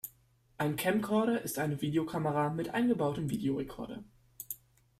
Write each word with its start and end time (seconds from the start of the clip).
Ein 0.57 0.77
Camcorder 0.77 1.43
ist 1.43 1.59
eine 1.59 1.79
Videokamera 1.79 2.49
mit 2.49 2.73
eingebautem 2.73 3.29
Videorekorder. 3.29 4.03